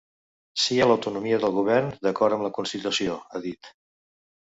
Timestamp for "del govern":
1.45-1.93